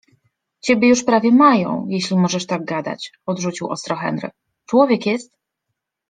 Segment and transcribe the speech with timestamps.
[0.65, 4.29] -Ciebie już prawie mają, jeśli możesz tak gadać- odrzucił ostro Henry.-
[4.69, 5.33] Człowiek jest